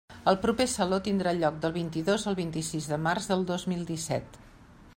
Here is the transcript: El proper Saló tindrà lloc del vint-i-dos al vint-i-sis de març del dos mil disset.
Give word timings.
El 0.29 0.37
proper 0.43 0.65
Saló 0.75 0.97
tindrà 1.07 1.33
lloc 1.41 1.59
del 1.65 1.75
vint-i-dos 1.75 2.25
al 2.31 2.37
vint-i-sis 2.39 2.87
de 2.93 2.99
març 3.09 3.31
del 3.33 3.45
dos 3.53 3.67
mil 3.75 3.85
disset. 3.91 4.41